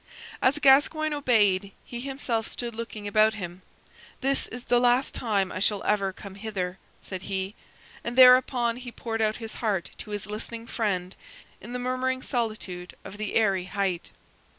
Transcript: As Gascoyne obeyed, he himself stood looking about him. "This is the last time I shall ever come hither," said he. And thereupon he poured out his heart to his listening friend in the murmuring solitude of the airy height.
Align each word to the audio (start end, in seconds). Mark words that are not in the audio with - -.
As 0.41 0.57
Gascoyne 0.57 1.13
obeyed, 1.13 1.73
he 1.85 2.01
himself 2.01 2.47
stood 2.47 2.73
looking 2.73 3.07
about 3.07 3.35
him. 3.35 3.61
"This 4.21 4.47
is 4.47 4.63
the 4.63 4.79
last 4.79 5.13
time 5.13 5.51
I 5.51 5.59
shall 5.59 5.83
ever 5.83 6.11
come 6.11 6.33
hither," 6.33 6.79
said 7.03 7.21
he. 7.29 7.53
And 8.03 8.17
thereupon 8.17 8.77
he 8.77 8.91
poured 8.91 9.21
out 9.21 9.35
his 9.35 9.53
heart 9.61 9.91
to 9.99 10.09
his 10.09 10.25
listening 10.25 10.65
friend 10.65 11.15
in 11.61 11.71
the 11.73 11.77
murmuring 11.77 12.23
solitude 12.23 12.95
of 13.05 13.17
the 13.17 13.35
airy 13.35 13.65
height. 13.65 14.11